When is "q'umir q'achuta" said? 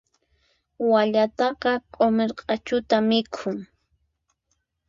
1.93-2.97